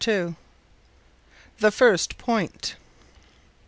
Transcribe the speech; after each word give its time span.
_The 1.59 1.69
first 1.71 2.17
Point. 2.17 2.75